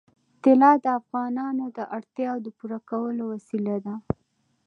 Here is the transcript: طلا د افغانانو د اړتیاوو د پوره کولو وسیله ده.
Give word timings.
طلا 0.43 0.71
د 0.83 0.85
افغانانو 0.99 1.65
د 1.77 1.79
اړتیاوو 1.97 2.43
د 2.45 2.47
پوره 2.57 2.79
کولو 2.89 3.23
وسیله 3.33 3.75
ده. 3.85 3.95